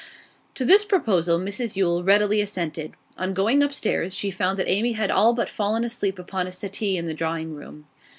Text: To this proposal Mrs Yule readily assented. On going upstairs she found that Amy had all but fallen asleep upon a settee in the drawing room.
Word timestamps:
To 0.55 0.65
this 0.65 0.83
proposal 0.83 1.37
Mrs 1.37 1.75
Yule 1.75 2.03
readily 2.03 2.41
assented. 2.41 2.93
On 3.19 3.35
going 3.35 3.61
upstairs 3.61 4.15
she 4.15 4.31
found 4.31 4.57
that 4.57 4.67
Amy 4.67 4.93
had 4.93 5.11
all 5.11 5.33
but 5.35 5.47
fallen 5.47 5.83
asleep 5.83 6.17
upon 6.17 6.47
a 6.47 6.51
settee 6.51 6.97
in 6.97 7.05
the 7.05 7.13
drawing 7.13 7.53
room. 7.53 7.85